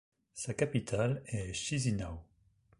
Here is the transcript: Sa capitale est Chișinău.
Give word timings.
Sa 0.33 0.55
capitale 0.55 1.21
est 1.27 1.51
Chișinău. 1.53 2.19